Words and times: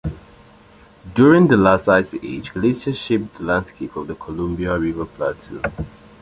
During 1.13 1.45
the 1.45 1.57
last 1.57 1.87
ice 1.87 2.15
age 2.23 2.53
glaciers 2.53 2.97
shaped 2.97 3.37
the 3.37 3.43
landscape 3.43 3.95
of 3.95 4.07
the 4.07 4.15
Columbia 4.15 4.75
River 4.75 5.05
Plateau. 5.05 5.61